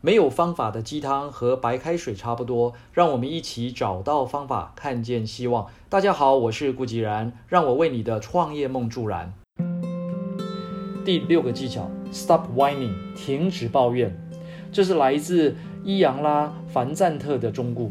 [0.00, 5.66] 没有方法的鸡汤和白开水差不多，让我们一起找到方法，看见希望。
[5.88, 9.34] 大家好，我是顾吉然，让我为你的创业梦助燃。
[11.04, 14.16] 第六个技巧，Stop whining，停止抱怨。
[14.70, 17.90] 这是来自伊扬拉凡赞特的忠告。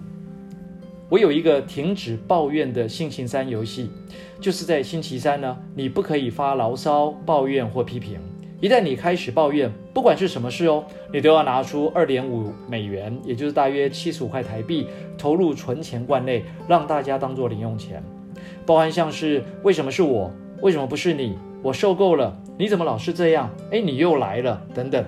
[1.09, 3.91] 我有一个停止抱怨的星期三游戏，
[4.39, 8.21] 就是在星期三呢，你不可以发牢骚、抱怨或批评。
[8.59, 10.83] 一旦你开始抱怨，不管是什么事哦，
[11.13, 18.01] 你都要拿出二点五美元，也就是大约七十五块台币，投入存钱罐内，让大家当做零用钱。
[18.65, 20.31] 包含像是为什么是我，
[20.61, 21.37] 为什么不是你？
[21.61, 23.47] 我受够了，你怎么老是这样？
[23.71, 25.05] 哎，你又来了，等等。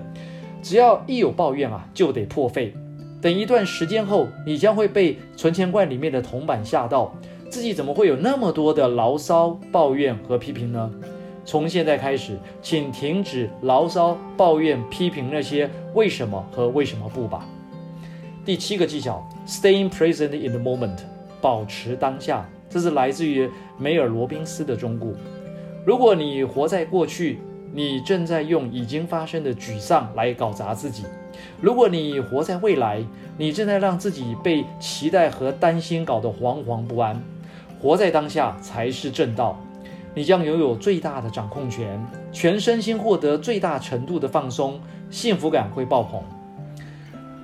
[0.62, 2.72] 只要一有抱怨啊，就得破费。
[3.20, 7.12] 等一段时间后，你将会被存钱罐里面的铜板吓到，
[7.48, 10.90] 自己怎么会有那么多的牢骚、抱怨和批评呢？
[11.50, 17.44] 从现在开始，请停止牢骚、抱怨、批评那些为什么和为什么不吧。
[18.44, 20.98] 第七个技巧，stay in present in the moment，
[21.40, 22.48] 保持当下。
[22.68, 25.06] 这是来自于梅尔罗宾斯的忠告。
[25.84, 27.40] 如果你活在过去，
[27.74, 31.02] 你正在用已经发生的沮丧来搞砸自己；
[31.60, 33.04] 如果你活在未来，
[33.36, 37.20] 你正在让自己被期待和担心搞得惶惶不安。
[37.82, 39.60] 活在当下才是正道。
[40.12, 46.20] 你将拥有最大的掌控权，全身心获得最大程度的放松，幸福感会爆棚。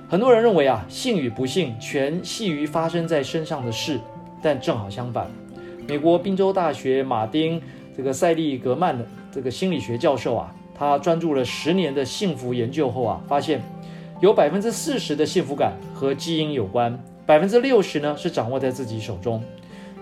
[0.09, 3.99] 很多人认为啊，幸与不幸全系于发生在身上的事，
[4.41, 5.27] 但正好相反。
[5.87, 7.61] 美国宾州大学马丁
[7.95, 13.61] 这个塞利格曼的这个心理学教授啊，他专注了十年的幸福研究后啊，发现
[14.19, 19.41] 有百分之四十的幸福感和基因有关，百分之六十呢是掌握在自己手中。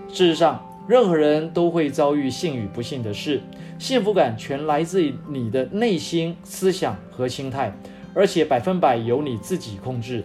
[0.08, 0.60] 事实上。
[0.88, 3.40] 任何人都会遭遇幸与不幸的事，
[3.78, 7.72] 幸福感全来自于你的内心思想和心态，
[8.14, 10.22] 而且百分百由你自己控制。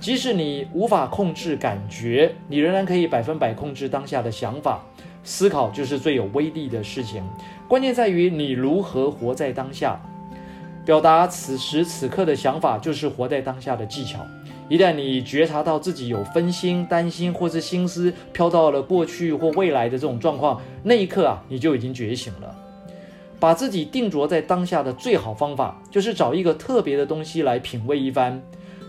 [0.00, 4.82] 即使你无法控制感觉，你仍然可以百分百控制当下的想法。
[5.24, 7.22] 思考就是最有威力的事情，
[7.68, 10.00] 关键在于你如何活在当下。
[10.86, 14.20] 表达此时此刻的想法，就是活在当下的技巧。
[14.68, 22.54] 一旦你觉察到自己有分心、担心，或是心思飘到了过去或未来的这种状况，那一刻啊，你就已经觉醒了。
[23.40, 28.42] 把自己定着在当下的最好方法，就是找一个特别的东西来品味一番。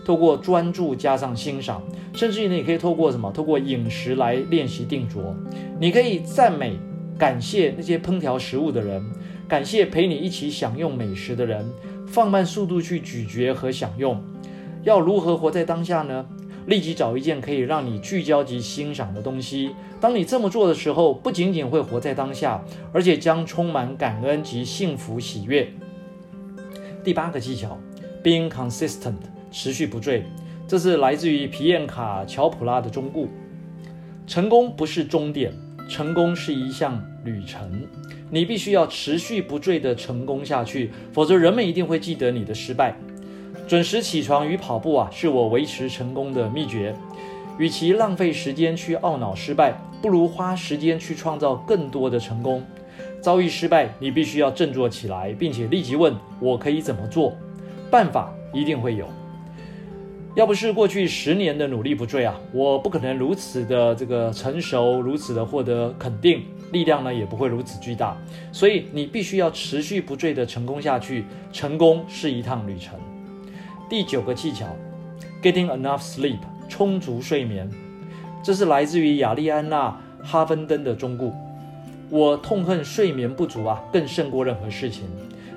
[0.04, 1.82] 透过专注加上欣赏，
[2.14, 3.30] 甚至于呢你可以透过什么？
[3.30, 5.34] 透过饮食来练习定着。
[5.78, 6.76] 你可以赞美、
[7.16, 9.02] 感谢那些烹调食物的人，
[9.46, 11.64] 感谢陪你一起享用美食的人，
[12.08, 14.20] 放慢速度去咀嚼和享用。
[14.82, 16.26] 要如何活在当下呢？
[16.66, 19.74] 立即找一件可以让你聚焦及欣赏的东西。
[20.00, 25.68] 当你这么做的时候，不仅仅会活在当下，而且将充满感恩及幸福喜悦。
[27.02, 27.78] 第八个技巧
[28.22, 29.16] ，being consistent，
[29.50, 30.24] 持续不坠。
[30.68, 33.26] 这是来自于皮燕卡乔普拉的忠告。
[34.26, 35.52] 成功不是终点，
[35.88, 37.82] 成功是一项旅程。
[38.30, 42.94] 你必须要持续不坠的成功下去，否则人们一定会记得你的失败。
[43.70, 46.92] 准时起床与跑步啊，是我维持成功的秘诀。
[47.56, 49.72] 与其浪费时间去懊恼失败，
[50.02, 52.60] 不如花时间去创造更多的成功。
[53.20, 57.32] 遭遇失败，你必须要振作起来，并且立即问：我可以怎么做？
[57.92, 59.06] 办法一定会有。
[60.34, 66.42] 要不是过去十年的努力不坠啊，我不可能如此的这个成熟，如此的获得肯定，
[66.72, 68.16] 力量呢也不会如此巨大。
[68.50, 71.24] 所以你必须要持续不坠的成功下去。
[71.52, 72.98] 成功是一趟旅程。
[73.90, 74.66] 第九个技巧
[75.42, 77.68] ，getting enough sleep，充足睡眠，
[78.40, 79.88] 这是来自于亚利安娜·
[80.24, 81.24] 哈芬登的忠告。
[82.08, 85.06] 我痛恨睡眠不足啊，更胜过任何事情。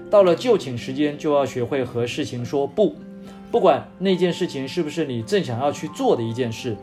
[0.09, 2.95] 到了就寝时间，就要学会和事情说不，
[3.51, 6.75] 不管那件事情是不是你正想要去做的一件事。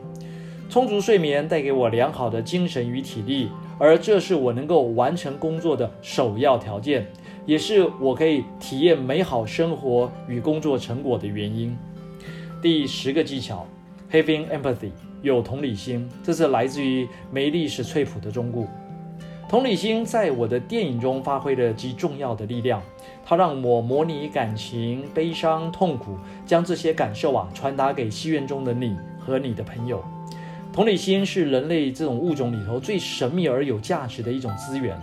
[0.69, 7.09] 充足睡眠带给我良好的精神与体力，而这是我能够完成工作的首要条件。
[7.51, 11.77] 也是我可以体验美好生活与工作成果的原因。
[12.63, 13.67] 第十个技巧
[14.09, 18.65] ，having empathy，有同理心，这是来自于梅丽史翠普的忠告。
[19.49, 22.81] 同理心在我的电影中发挥了极重要的力量，
[23.27, 26.17] 它让我模拟感情、悲伤、痛苦，
[26.47, 30.01] 将这些感受啊传达给戏院中的你和你的朋友。
[30.73, 34.97] 同理心是人类这种物种里头最神秘而有价值的一种资源。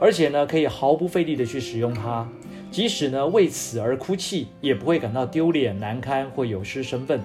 [0.00, 2.26] 而且呢，可以毫不费力的去使用它，
[2.70, 7.20] 即使呢为此而哭泣，也不会感到丢脸、难堪或有失身份。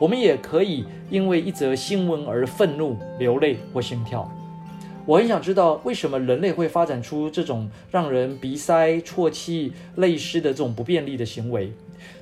[0.00, 4.30] 我们也可以因为一则新闻而愤怒、流泪或心跳。
[5.06, 11.72] 我很想知道，为什么人类会发展出这种让人鼻塞、啜泣、泪湿的这种不便利的行为？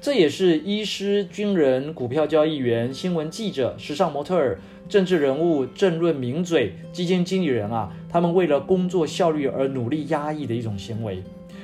[0.00, 4.58] 这也是医师、军人、股票交易员、新闻记者、时尚模特儿、
[4.88, 11.23] 政治人物、政论名嘴、基金经理人啊，他们为了工作效率而努力压抑的一种行为，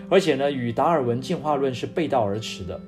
[0.09, 2.81] 而且呢，与达尔文进化论是背道而驰的。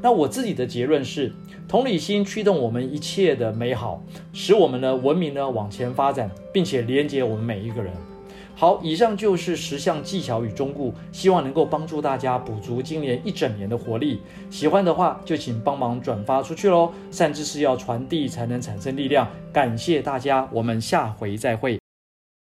[0.00, 1.32] 那我自己的结论是，
[1.68, 4.02] 同理心驱动我们一切的美好，
[4.32, 7.92] 使我们的文明呢往前发展，并且连接我们每一个人。
[8.62, 14.20] 好，以上就是十项技巧与中固，希望能够帮助大家补足今年一整年的活力。
[14.50, 16.92] 喜欢的话就请帮忙转发出去喽。
[17.10, 21.81] 善知识要传递才能产生力量，感谢大家，我们下回再会。